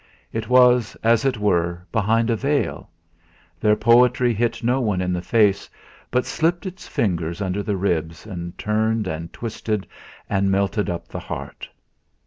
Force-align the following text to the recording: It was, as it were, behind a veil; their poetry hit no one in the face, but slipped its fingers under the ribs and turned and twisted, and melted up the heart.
It 0.33 0.49
was, 0.49 0.97
as 1.03 1.25
it 1.25 1.37
were, 1.37 1.85
behind 1.91 2.31
a 2.31 2.35
veil; 2.35 2.89
their 3.59 3.75
poetry 3.75 4.33
hit 4.33 4.63
no 4.63 4.81
one 4.81 4.99
in 4.99 5.13
the 5.13 5.21
face, 5.21 5.69
but 6.09 6.25
slipped 6.25 6.65
its 6.65 6.87
fingers 6.87 7.39
under 7.39 7.61
the 7.61 7.77
ribs 7.77 8.25
and 8.25 8.57
turned 8.57 9.05
and 9.05 9.31
twisted, 9.31 9.85
and 10.27 10.49
melted 10.49 10.89
up 10.89 11.07
the 11.07 11.19
heart. 11.19 11.69